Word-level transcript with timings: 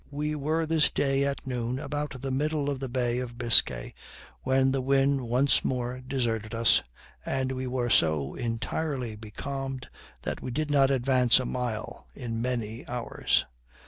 We 0.09 0.33
were 0.33 0.65
this 0.65 0.89
day 0.89 1.25
at 1.25 1.45
noon 1.45 1.77
about 1.77 2.19
the 2.23 2.31
middle 2.31 2.71
of 2.71 2.79
the 2.79 2.89
bay 2.89 3.19
of 3.19 3.37
Biscay, 3.37 3.93
when 4.41 4.71
the 4.71 4.81
wind 4.81 5.29
once 5.29 5.63
more 5.63 5.99
deserted 6.01 6.55
us, 6.55 6.81
and 7.23 7.51
we 7.51 7.67
were 7.67 7.91
so 7.91 8.33
entirely 8.33 9.15
becalmed, 9.15 9.89
that 10.23 10.41
we 10.41 10.49
did 10.49 10.71
not 10.71 10.89
advance 10.89 11.39
a 11.39 11.45
mile 11.45 12.07
in 12.15 12.41
many 12.41 12.83
hours. 12.87 13.45